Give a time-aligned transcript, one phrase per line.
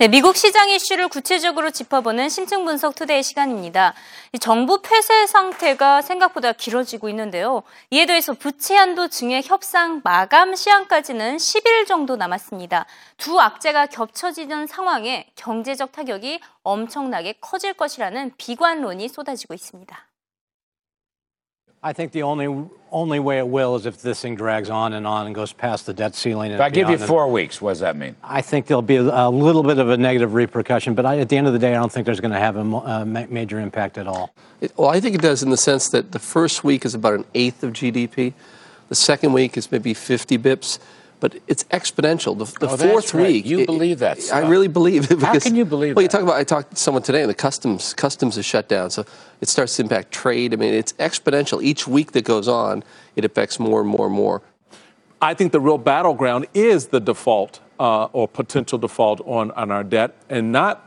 [0.00, 3.92] 네, 미국 시장 이슈를 구체적으로 짚어보는 심층 분석 투데이 시간입니다.
[4.40, 7.64] 정부 폐쇄 상태가 생각보다 길어지고 있는데요.
[7.90, 12.86] 이에 더해서 부채 한도 증액 협상 마감 시한까지는 10일 정도 남았습니다.
[13.18, 20.09] 두 악재가 겹쳐지는 상황에 경제적 타격이 엄청나게 커질 것이라는 비관론이 쏟아지고 있습니다.
[21.82, 25.06] I think the only only way it will is if this thing drags on and
[25.06, 26.46] on and goes past the debt ceiling.
[26.50, 27.08] And If I give you beyond.
[27.08, 28.16] four weeks, what does that mean?
[28.22, 31.28] I think there'll be a, a little bit of a negative repercussion, but I, at
[31.28, 33.04] the end of the day, I don't think there's going to have a mo- uh,
[33.04, 34.34] major impact at all.
[34.60, 37.14] It, well, I think it does in the sense that the first week is about
[37.14, 38.34] an eighth of GDP.
[38.88, 40.80] The second week is maybe 50 bips,
[41.20, 42.36] but it's exponential.
[42.36, 43.26] The, the Oh, that's fourth right.
[43.26, 45.20] week, You believe that I really believe it.
[45.20, 46.12] How can you believe Well, you that?
[46.12, 46.36] talk about.
[46.36, 49.04] I talked to someone today, and the customs customs is shut down, so
[49.40, 50.52] it starts to impact trade.
[50.52, 51.62] I mean, it's exponential.
[51.62, 52.82] Each week that goes on,
[53.16, 54.42] it affects more and more and more.
[55.22, 59.84] I think the real battleground is the default uh, or potential default on, on our
[59.84, 60.86] debt and not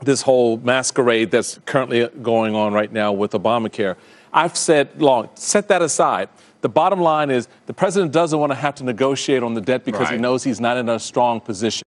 [0.00, 3.96] this whole masquerade that's currently going on right now with Obamacare.
[4.32, 6.28] I've said long, set that aside.
[6.64, 9.84] The bottom line is the president doesn't want to have to negotiate on the debt
[9.84, 10.20] because he Right.
[10.24, 11.82] knows he's not in a strong position.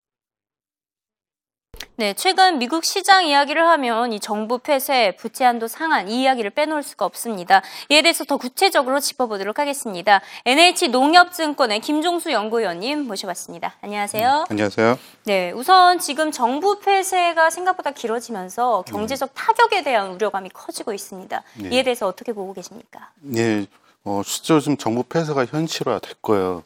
[1.96, 6.84] 네, 최근 미국 시장 이야기를 하면 이 정부 폐쇄, 부채 한도 상한 이 이야기를 빼놓을
[6.84, 7.64] 수가 없습니다.
[7.90, 10.22] 이에 대해서 더 구체적으로 짚어보도록 하겠습니다.
[10.46, 13.78] NH 농협증권의 김종수 연구위원님 모셔봤습니다.
[13.82, 14.46] 안녕하세요.
[14.48, 15.00] 안녕하세요.
[15.26, 21.42] 네, 우선 지금 정부 폐쇄가 생각보다 길어지면서 경제적 타격에 대한 우려감이 커지고 있습니다.
[21.72, 23.10] 이에 대해서 어떻게 보고 계십니까?
[23.36, 23.66] 예,
[24.04, 26.64] 어, 실제로 지금 정부 폐쇄가 현실화 됐고요.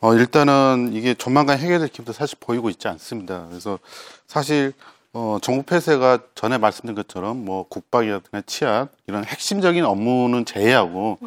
[0.00, 3.46] 어, 일단은 이게 조만간 해결될 기미도 사실 보이고 있지 않습니다.
[3.48, 3.78] 그래서
[4.26, 4.72] 사실
[5.12, 11.18] 어, 정부 폐쇄가 전에 말씀드린 것처럼 뭐 국방이라든가 치안 이런 핵심적인 업무는 제외하고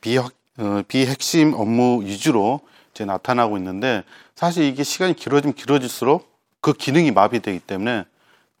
[0.00, 0.26] 비, 어,
[0.88, 2.60] 비핵심 업무 위주로
[2.92, 4.02] 이제 나타나고 있는데
[4.34, 6.28] 사실 이게 시간이 길어지면 길어질수록
[6.60, 8.04] 그 기능이 마비되기 때문에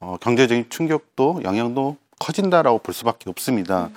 [0.00, 3.90] 어, 경제적인 충격도 영향도 커진다라고 볼 수밖에 없습니다.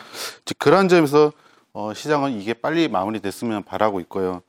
[0.46, 1.32] 즉 그러한 점에서
[1.74, 4.42] 어, 시장은 이게 빨리 마무리됐으면 바라고 있고요.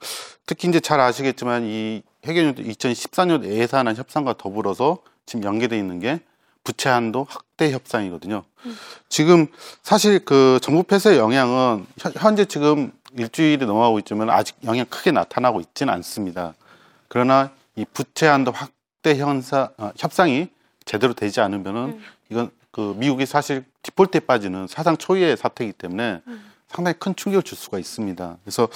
[0.47, 6.21] 특히 이제 잘 아시겠지만 이 해결연도 2014년 예산안 협상과 더불어서 지금 연계돼 있는 게
[6.65, 8.45] 부채 한도 확대 협상이거든요.
[9.09, 9.47] 지금
[9.83, 15.61] 사실 그 정부 폐쇄 영향은 현- 현재 지금 일주일이 넘어가고 있지만 아직 영향 크게 나타나고
[15.61, 16.55] 있지는 않습니다.
[17.09, 20.49] 그러나 이 부채 한도 확대 현사, 어, 협상이
[20.85, 22.01] 제대로 되지 않으면은
[22.31, 26.23] 이건 그 미국이 사실 디폴트에 빠지는 사상 초유의 사태이기 때문에
[26.75, 28.39] 상당히 큰 충격을 줄 수가 있습니다.
[28.43, 28.69] 그래서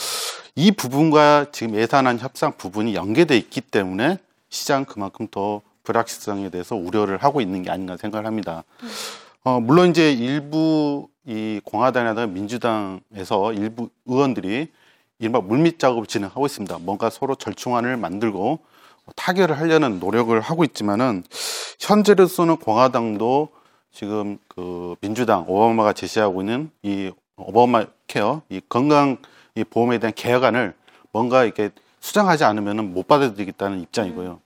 [0.55, 4.19] 이 부분과 지금 예산안 협상 부분이 연계돼 있기 때문에
[4.51, 8.65] 시장 그만큼 더 불확실성에 대해서 우려를 하고 있는 게 아닌가 생각을 합니다.
[9.45, 14.69] 어, 물론 이제 일부 이 공화당이라든가 민주당에서 일부 의원들이
[15.19, 16.79] 이른바 물밑 작업을 진행하고 있습니다.
[16.81, 18.59] 뭔가 서로 절충안을 만들고
[19.15, 21.25] 타결을 하려는 노력을 하고 있지만은
[21.79, 23.49] 현재로서는 공화당도
[23.93, 29.19] 지금 그 민주당 오바마가 제시하고 있는 이 오바마 케어 이 건강
[29.55, 30.75] 이 보험에 대한 개혁안을
[31.13, 31.71] 뭔가 이렇게
[32.01, 34.41] 수정하지 않으면은 못 받아들이겠다는 입장이고요.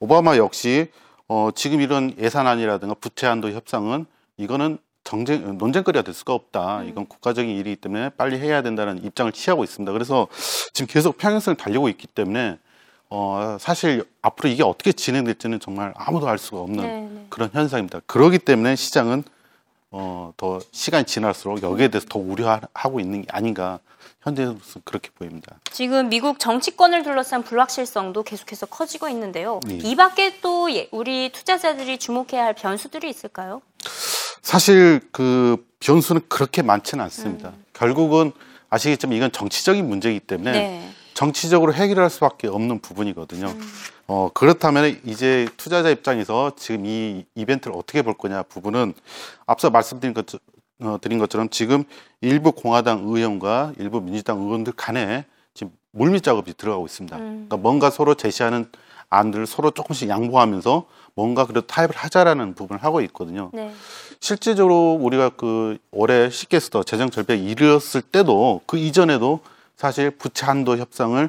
[0.00, 0.90] 오바마 역시
[1.28, 4.06] 어 지금 이런 예산안이라든가 부채 한도 협상은
[4.36, 6.82] 이거는 정쟁 논쟁거리가 될 수가 없다.
[6.84, 9.92] 이건 국가적인 일이기 때문에 빨리 해야 된다는 입장을 취하고 있습니다.
[9.92, 10.28] 그래서
[10.72, 12.58] 지금 계속 평행선을 달리고 있기 때문에
[13.08, 17.26] 어 사실 앞으로 이게 어떻게 진행될지는 정말 아무도 알 수가 없는 네, 네.
[17.28, 18.00] 그런 현상입니다.
[18.06, 19.22] 그렇기 때문에 시장은
[19.98, 23.78] 어, 더 시간이 지날수록 여기에 대해서 더 우려하고 있는 게 아닌가
[24.22, 25.56] 현재로서 그렇게 보입니다.
[25.72, 29.60] 지금 미국 정치권을 둘러싼 불확실성도 계속해서 커지고 있는데요.
[29.66, 29.78] 네.
[29.82, 33.62] 이 밖에 또 예- 우리 투자자들이 주목해야 할 변수들이 있을까요?
[34.42, 37.52] 사실 그 변수는 그렇게 많지는 않습니다.
[37.72, 38.32] 결국은
[38.68, 40.90] 아시겠지만 이건 정치적인 문제이기 때문에 네.
[41.16, 43.50] 정치적으로 해결할 수밖에 없는 부분이거든요.
[44.06, 48.92] 어, 그렇다면 이제 투자자 입장에서 지금 이 이벤트를 어떻게 볼 거냐 부분은
[49.46, 50.26] 앞서 말씀드린 것,
[50.80, 51.84] 어, 드린 것처럼 지금
[52.20, 57.16] 일부 공화당 의원과 일부 민주당 의원들 간에 지금 물밑 작업이 들어가고 있습니다.
[57.16, 58.70] 그러니까 뭔가 서로 제시하는
[59.08, 60.84] 안들을 서로 조금씩 양보하면서
[61.14, 63.50] 뭔가 그래도 타협을 하자라는 부분을 하고 있거든요.
[63.54, 63.72] 네.
[64.20, 69.40] 실제적으로 우리가 그 올해 시계스터 재정 절벽에 이르렀을 때도 그 이전에도
[69.76, 71.28] 사실 부채 한도 협상을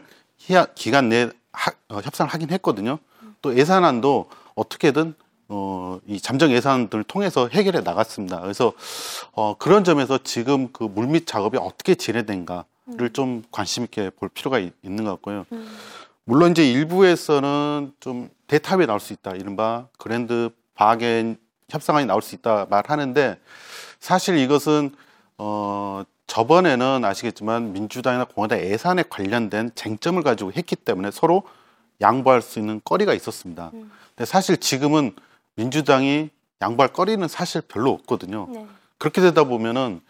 [0.75, 2.99] 기간 내에 하- 어, 협상을 하긴 했거든요.
[3.41, 5.13] 또 예산안도 어떻게든
[5.49, 8.41] 어, 이 잠정 예산들을 통해서 해결해 나갔습니다.
[8.41, 8.73] 그래서
[9.33, 14.73] 어, 그런 점에서 지금 그 물밑 작업이 어떻게 진행된가를 좀 관심 있게 볼 필요가 있,
[14.83, 15.45] 는것 같고요.
[16.25, 19.31] 물론 이제 일부에서는 좀 대탑이 나올 수 있다.
[19.35, 21.37] 이른바 그랜드 바겐
[21.69, 23.39] 협상안이 나올 수 있다 말하는데
[23.99, 24.93] 사실 이것은
[25.37, 31.43] 어 저번에는 아시겠지만 민주당이나 공화당 예산에 관련된 쟁점을 가지고 했기 때문에 서로
[32.01, 33.71] 양보할 수 있는 거리가 있었습니다.
[33.71, 35.15] 근데 사실 지금은
[35.55, 36.29] 민주당이
[36.61, 38.47] 양보할 거리는 사실 별로 없거든요.
[38.51, 38.67] 네.
[38.97, 40.01] 그렇게 되다 보면은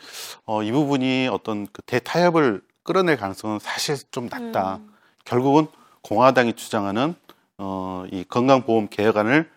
[0.46, 4.78] 어, 이 부분이 어떤 그 대타협을 끌어낼 가능성은 사실 좀 낮다.
[4.78, 4.94] 음.
[5.26, 5.68] 결국은
[6.02, 7.16] 공화당이 주장하는
[7.58, 9.50] 어, 이 건강보험 개혁안을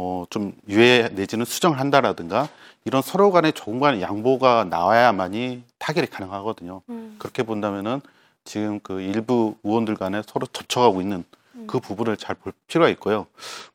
[0.00, 2.48] 어, 좀 유예 내지는 수정을 한다라든가
[2.84, 6.82] 이런 서로 간의 조금간의 양보가 나와야만이 타결이 가능하거든요.
[6.88, 7.16] 음.
[7.18, 8.00] 그렇게 본다면은
[8.44, 11.24] 지금 그 일부 의원들 간에 서로 접촉하고 있는
[11.56, 11.66] 음.
[11.66, 13.26] 그 부분을 잘 볼 필요가 있고요.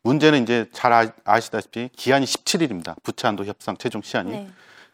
[0.04, 2.96] 문제는 이제 잘 아- 아시다시피 기한이 17일입니다.
[3.04, 4.32] 부채한도 협상 최종 시한이.
[4.32, 4.50] 네.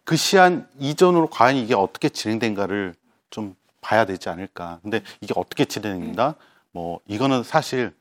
[0.06, 2.96] 그 시한 이전으로 과연 이게 어떻게 진행된가를
[3.30, 4.80] 좀 봐야 되지 않을까.
[4.82, 6.34] 근데 이게 어떻게 진행된다?
[6.72, 7.94] 뭐 이거는 사실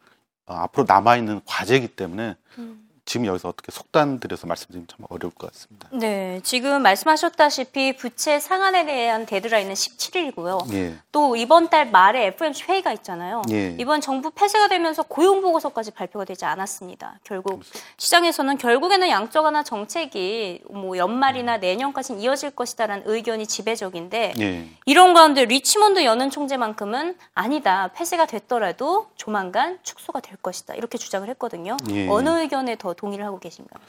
[0.46, 2.87] 어, 앞으로 남아 있는 과제이기 때문에 음.
[3.08, 5.88] 지금 여기서 어떻게 속단 드려서 말씀드리면 참 어려울 것 같습니다.
[5.92, 10.70] 네, 지금 말씀하셨다시피 부채 상한에 대한 데드라인은 17일이고요.
[10.74, 10.94] 예.
[11.10, 13.40] 또 이번 달 말에 FOMC 회의가 있잖아요.
[13.50, 13.74] 예.
[13.78, 17.18] 이번 정부 폐쇄가 되면서 고용 보고서까지 발표가 되지 않았습니다.
[17.24, 17.62] 결국
[17.96, 24.68] 시장에서는 결국에는 양적 완화 정책이 뭐 연말이나 내년까지는 이어질 것이다라는 의견이 지배적인데 예.
[24.84, 27.88] 이런 가운데 리치몬드 연은 총재만큼은 아니다.
[27.94, 30.74] 폐쇄가 됐더라도 조만간 축소가 될 것이다.
[30.74, 31.78] 이렇게 주장을 했거든요.
[31.88, 32.06] 예.
[32.06, 33.82] 어느 의견에 더 동의를 하고 계신가요?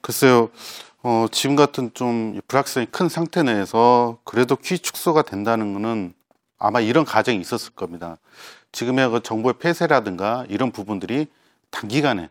[0.00, 0.50] 글쎄요,
[1.02, 6.14] 어, 지금 같은 좀 불확실성이 큰 상태 내에서 그래도 키 축소가 된다는 거는
[6.58, 8.16] 아마 이런 가정이 있었을 겁니다.
[8.72, 11.28] 지금의 그 정부의 폐쇄라든가 이런 부분들이
[11.70, 12.30] 단기간에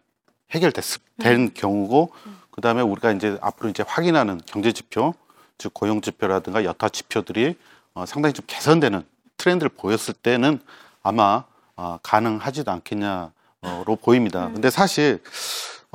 [0.51, 0.83] 해결됐
[1.19, 2.11] 된 경우고,
[2.51, 5.13] 그 다음에 우리가 이제 앞으로 이제 확인하는 경제 지표,
[5.57, 7.55] 즉 고용 지표라든가 여타 지표들이
[7.93, 9.03] 어, 상당히 좀 개선되는
[9.37, 10.59] 트렌드를 보였을 때는
[11.01, 11.45] 아마
[11.75, 14.49] 어, 가능하지도 않겠냐로 보입니다.
[14.53, 15.21] 근데 사실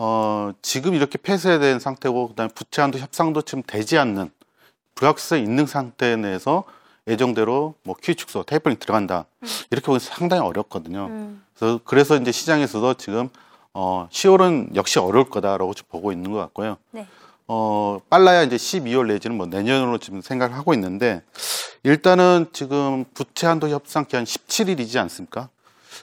[0.03, 4.31] 어, 지금 이렇게 폐쇄된 상태고 그다음에 부채 한도 협상도 지금 되지 않는
[4.95, 6.65] 불확실성이 있는 상태 내에서
[7.07, 9.27] 예정대로 뭐 QE 축소, 테이퍼링 들어간다
[9.71, 11.07] 이렇게 보면 상당히 어렵거든요.
[11.11, 11.45] 음.
[11.55, 13.29] 그래서 그래서 이제 시장에서도 지금
[13.75, 16.79] 어, 10월은 역시 어려울 거다라고 지금 보고 있는 것 같고요.
[16.93, 17.07] 네.
[17.47, 21.23] 어, 빨라야 이제 12월 내지는 뭐 내년으로 지금 생각을 하고 있는데
[21.83, 25.51] 일단은 지금 부채 한도 협상 기한 17일이지 않습니까?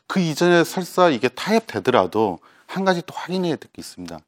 [0.06, 4.20] 그 이전에 설사 이게 타협되더라도 한 가지 또 확인해야 될 게 있습니다.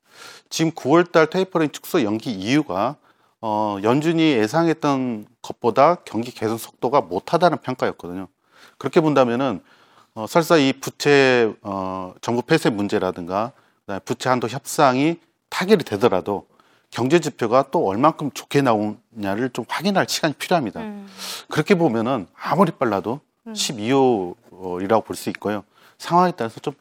[0.50, 2.96] 지금 9월달 테이퍼링 축소 연기 이유가
[3.42, 8.28] 어, 연준이 예상했던 것보다 경기 개선 속도가 못하다는 평가였거든요.
[8.78, 9.62] 그렇게 본다면은
[10.16, 13.52] 어, 설사 이 부채 어, 정부 폐쇄 문제라든가
[14.06, 15.20] 부채 한도 협상이
[15.50, 16.48] 타결이 되더라도
[16.92, 20.82] 경제 지표가 또 얼만큼 좋게 나오냐를 좀 확인할 시간이 필요합니다.
[20.82, 21.08] 음.
[21.50, 25.64] 그렇게 보면은 아무리 빨라도 12월이라고 볼 수 있고요.
[25.98, 26.74] 상황에 따라서 좀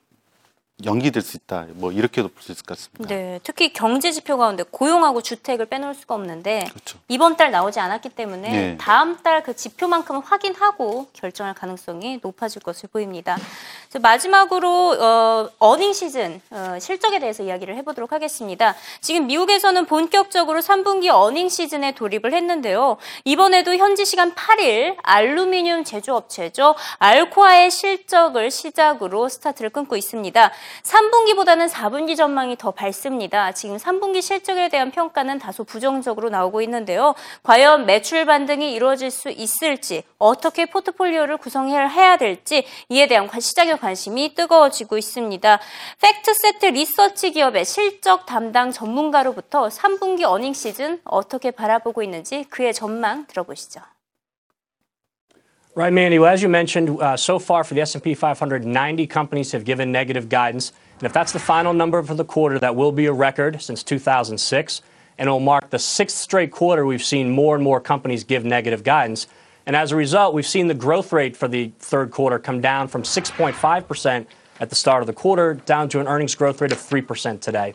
[0.85, 1.67] 연기될 수 있다.
[1.75, 3.13] 뭐 이렇게도 볼 수 있을 것 같습니다.
[3.15, 6.99] 네, 특히 경제 지표 가운데 고용하고 주택을 빼놓을 수가 없는데 그렇죠.
[7.09, 8.77] 이번 달 나오지 않았기 때문에 네.
[8.79, 13.37] 다음 달 그 지표만큼은 확인하고 결정할 가능성이 높아질 것을 보입니다.
[14.01, 18.75] 마지막으로 어, 어닝 시즌 어, 실적에 대해서 이야기를 해보도록 하겠습니다.
[19.01, 22.97] 지금 미국에서는 본격적으로 3분기 어닝 시즌에 돌입을 했는데요.
[23.25, 26.75] 이번에도 현지 시간 8일 알루미늄 제조업체죠.
[26.99, 30.51] 알코아의 실적을 시작으로 스타트를 끊고 있습니다.
[30.83, 33.53] 3분기보다는 4분기 전망이 더 밝습니다.
[33.53, 37.15] 지금 3분기 실적에 대한 평가는 다소 부정적으로 나오고 있는데요.
[37.43, 44.35] 과연 매출 반등이 이루어질 수 있을지, 어떻게 포트폴리오를 구성해야 될지 이에 대한 관- 시장의 관심이
[44.35, 45.59] 뜨거워지고 있습니다.
[46.01, 53.81] 팩트세트 리서치 기업의 실적 담당 전문가로부터 3분기 earning season 어떻게 바라보고 있는지 그의 전망 들어보시죠.
[55.79, 56.19] Right, Mandy.
[56.19, 59.93] Well, as you mentioned, uh, so far for the S&P 500, 90 companies have given
[59.93, 63.13] negative guidance, and if that's the final number for the quarter, that will be a
[63.13, 64.83] record since 2006,
[65.19, 68.45] and it will mark the sixth straight quarter we've seen more and more companies give
[68.45, 69.29] negative guidance.
[69.67, 72.89] And as a result, we've seen the growth rate for the third quarter come down
[72.89, 74.27] from 6.5%
[74.59, 77.73] at the start of the quarter down to an earnings growth rate of 3% today.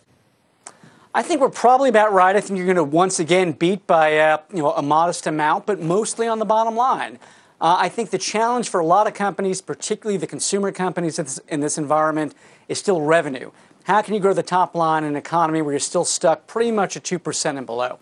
[1.15, 2.36] I think we're probably about right.
[2.36, 5.65] I think you're going to once again beat by uh, you know a modest amount,
[5.65, 7.17] but mostly on the bottom line.
[7.63, 11.17] Uh, I think the challenge for a lot of companies, particularly the consumer companies
[11.48, 12.36] in this, environment,
[12.67, 13.51] is still revenue.
[13.86, 16.72] How can you grow the top line in an economy where you're still stuck pretty
[16.72, 18.00] much at two percent and below?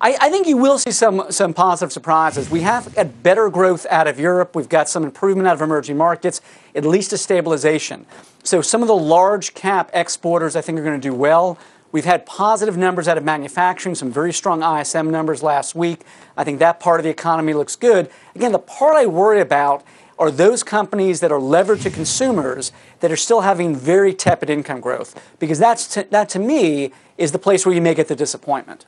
[0.00, 2.50] I, I think you will see some, some positive surprises.
[2.50, 4.56] We have got better growth out of Europe.
[4.56, 6.40] We've got some improvement out of emerging markets,
[6.74, 8.04] at least a stabilization.
[8.42, 11.56] So some of the large cap exporters I think are going to do well.
[11.92, 16.00] We've had positive numbers out of manufacturing, some very strong ISM numbers last week.
[16.38, 18.10] I think that part of the economy looks good.
[18.34, 19.84] Again, the part I worry about
[20.18, 24.80] are those companies that are levered to consumers that are still having very tepid income
[24.80, 28.16] growth because that's to, that to me is the place where you may get the
[28.16, 28.86] disappointment.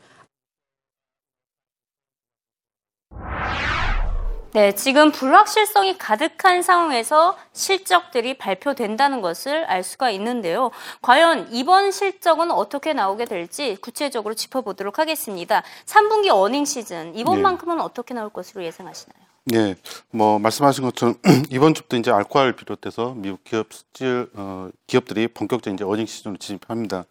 [4.55, 10.71] 네, 지금 불확실성이 가득한 상황에서 실적들이 발표된다는 것을 알 수가 있는데요.
[11.03, 15.65] 과연 이번 실적은 어떻게 나오게 될지 구체적으로 짚어보도록 하겠습니다.
[15.87, 19.25] 3분기 어닝 시즌 이번만큼은 어떻게 나올 것으로 예상하시나요?
[19.55, 19.75] 예,
[20.13, 21.17] 뭐 말씀하신 것처럼
[21.51, 27.07] 이번 주부터 이제 알코올 비롯해서 미국 기업 수질 어, 기업들이 본격적인 이제 어닝 시즌으로 진입합니다.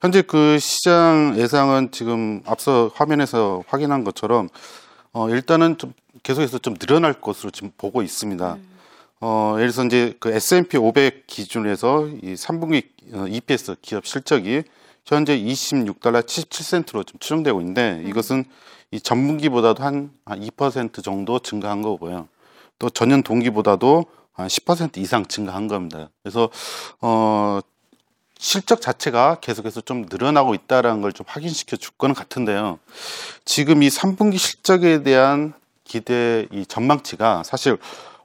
[0.00, 4.48] 현재 그 시장 예상은 지금 앞서 화면에서 확인한 것처럼
[5.12, 8.58] 어, 일단은 좀 계속해서 좀 늘어날 것으로 지금 보고 있습니다.
[9.20, 14.62] 어, 예를 들어서 이제 그 S&P 500 기준으로 해서 이 3분기 어, EPS 기업 실적이
[15.04, 18.44] 현재 26달러 77센트로 좀 추정되고 있는데 이것은
[18.90, 22.28] 이 전분기보다도 한 2% 정도 증가한 거고요.
[22.78, 26.08] 또 전년 동기보다도 한 10% 이상 증가한 겁니다.
[26.22, 26.48] 그래서
[27.00, 27.60] 어
[28.38, 32.78] 실적 자체가 계속해서 좀 늘어나고 있다라는 걸 좀 확인시켜 줄 거는 같은데요.
[33.44, 35.52] 지금 이 3분기 실적에 대한
[35.90, 37.76] 기대 이 전망치가 사실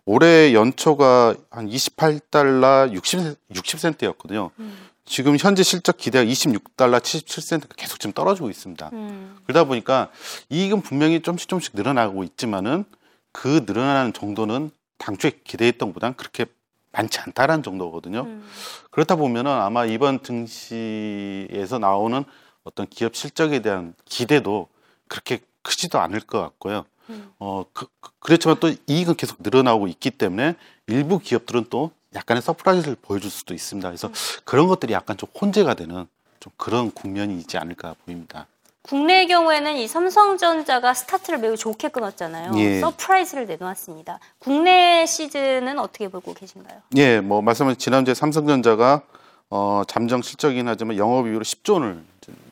[0.05, 4.51] 올해 연초가 한 28달러 60, 60센트였거든요.
[5.03, 8.91] 지금 현재 실적 기대가 26달러 77센트가 계속 지금 떨어지고 있습니다.
[8.93, 9.37] 음.
[9.45, 10.09] 그러다 보니까
[10.49, 12.85] 이익은 분명히 좀씩 좀씩 늘어나고 있지만은
[13.31, 14.69] 그 늘어나는 정도는
[14.99, 16.45] 당초에 기대했던 것보다는 그렇게
[16.91, 18.21] 많지 않다라는 정도거든요.
[18.21, 18.47] 음.
[18.91, 22.23] 그렇다 보면은 아마 이번 증시에서 나오는
[22.63, 24.67] 어떤 기업 실적에 대한 기대도
[25.07, 26.85] 그렇게 크지도 않을 것 같고요.
[27.39, 30.55] 어, 그, 그- 그렇지만 또 이익은 계속 늘어나고 있기 때문에
[30.87, 33.87] 일부 기업들은 또 약간의 surprise를 보여줄 수도 있습니다.
[33.89, 34.09] 그래서
[34.45, 36.07] 그런 것들이 약간 좀 혼재가 되는
[36.39, 38.47] 좀 그런 국면이 있지 않을까 보입니다.
[38.83, 42.51] 국내의 경우에는 이 삼성전자가 스타트를 매우 좋게 끊었잖아요.
[42.57, 42.79] 예.
[42.81, 44.19] surprise를 내놓았습니다.
[44.37, 46.81] 국내 시즌은 어떻게 보고 계신가요?
[46.97, 49.01] 예, 뭐 말씀하신 지난주에 삼성전자가
[49.49, 52.03] 어, 잠정 실적이긴 하지만 영업이익으로 10조 원을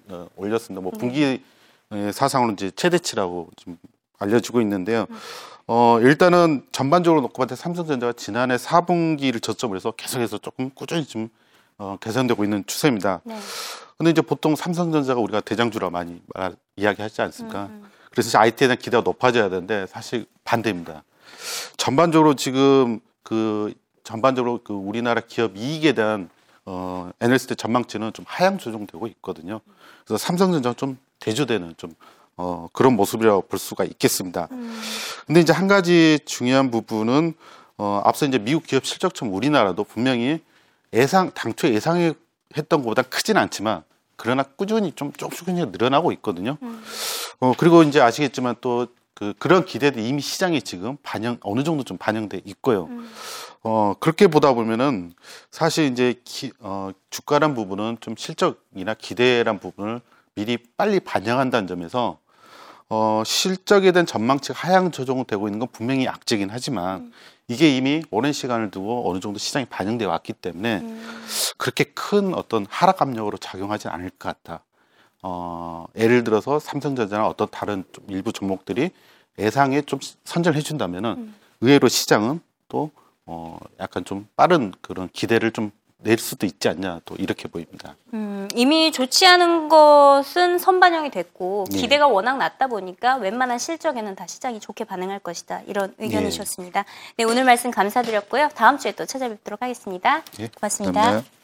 [0.09, 0.81] 어, 올렸습니다.
[0.81, 1.39] 뭐 분기
[1.91, 3.77] 예, 사상으로 이제 최대치라고 좀
[4.23, 5.05] 알려지고 있는데요.
[5.67, 11.29] 어, 일단은 전반적으로 놓고 봤을 때 삼성전자가 지난해 4분기를 저점으로 해서 계속해서 조금 꾸준히 좀
[11.77, 13.21] 어, 개선되고 있는 추세입니다.
[13.23, 13.37] 네.
[13.97, 17.69] 근데 이제 보통 삼성전자가 우리가 대장주라 많이 말, 이야기하지 않습니까?
[18.11, 21.03] 그래서 이제 IT에 대한 기대가 높아져야 되는데 사실 반대입니다.
[21.77, 26.29] 전반적으로 지금 그 전반적으로 그 우리나라 기업 이익에 대한
[26.65, 29.61] 어, 애널리스트 전망치는 좀 하향 조정되고 있거든요.
[30.05, 31.93] 그래서 삼성전자가 좀 대조되는 좀
[32.37, 34.47] 어, 그런 모습이라고 볼 수가 있겠습니다.
[35.25, 37.33] 근데 이제 한 가지 중요한 부분은
[37.77, 40.39] 어, 앞서 이제 미국 기업 실적처럼 우리나라도 분명히
[40.93, 42.15] 예상 당초 예상했던
[42.69, 43.83] 것보다 크진 않지만
[44.15, 46.57] 그러나 꾸준히 좀 조금씩 늘어나고 있거든요.
[47.39, 51.97] 어 그리고 이제 아시겠지만 또 그 그런 기대도 이미 시장에 지금 반영 어느 정도 좀
[51.97, 52.89] 반영돼 있고요.
[53.61, 55.13] 어 그렇게 보다 보면은
[55.51, 60.01] 사실 이제 기, 어 주가란 부분은 좀 실적이나 기대란 부분을
[60.35, 62.17] 미리 빨리 반영한다는 점에서
[62.89, 67.11] 어, 실적에 대한 전망치가 하향 조정되고 있는 건 분명히 악재긴 하지만
[67.47, 70.81] 이게 이미 오랜 시간을 두고 어느 정도 시장에 반영돼 왔기 때문에
[71.57, 74.63] 그렇게 큰 어떤 하락 압력으로 작용하지 않을 것 같다.
[75.21, 78.91] 어, 예를 들어서 삼성전자나 어떤 다른 좀 일부 종목들이
[79.39, 82.91] 예상에 좀 선전해 준다면은 의외로 시장은 또
[83.25, 85.71] 어, 약간 좀 빠른 그런 기대를 좀
[86.03, 87.95] 낼 수도 있지 않냐 또 이렇게 보입니다.
[88.13, 91.77] 음, 이미 좋지 않은 것은 선반영이 됐고 예.
[91.77, 95.61] 기대가 워낙 낮다 보니까 웬만한 실적에는 다 시장이 좋게 반응할 것이다.
[95.67, 96.85] 이런 의견이셨습니다.
[97.17, 98.49] 네, 오늘 말씀 감사드렸고요.
[98.55, 100.23] 다음 주에 또 찾아뵙도록 하겠습니다.
[100.39, 101.01] 예, 고맙습니다.
[101.01, 101.42] 감사합니다.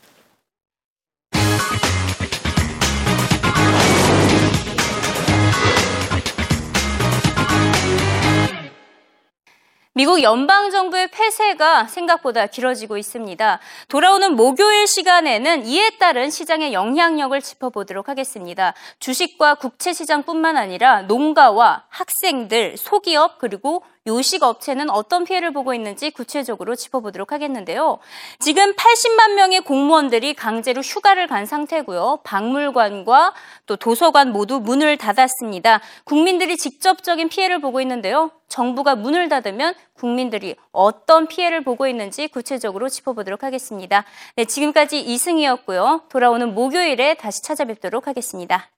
[10.00, 13.60] 미국 연방 정부의 폐쇄가 생각보다 길어지고 있습니다.
[13.90, 18.74] 돌아오는 목요일 시간에는 이에 따른 시장의 영향력을 짚어보도록 하겠습니다.
[19.00, 26.76] 주식과 국채 시장뿐만 아니라 농가와 학생들, 소기업, 그리고 요식 업체는 어떤 피해를 보고 있는지 구체적으로
[26.76, 28.00] 짚어보도록 하겠는데요.
[28.40, 32.20] 지금 80만 명의 공무원들이 강제로 휴가를 간 상태고요.
[32.24, 33.34] 박물관과
[33.68, 35.82] 또 도서관 모두 문을 닫았습니다.
[36.04, 38.32] 국민들이 직접적인 피해를 보고 있는데요.
[38.48, 44.06] 정부가 문을 닫으면 국민들이 어떤 피해를 보고 있는지 구체적으로 짚어보도록 하겠습니다.
[44.36, 46.06] 네, 지금까지 이승희였고요.
[46.10, 48.70] 돌아오는 목요일에 다시 찾아뵙도록 하겠습니다.